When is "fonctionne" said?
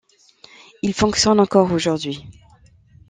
0.95-1.39